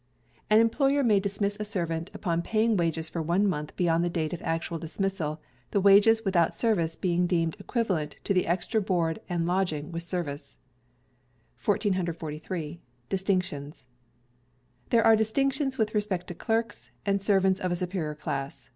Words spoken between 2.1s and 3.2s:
upon paying wages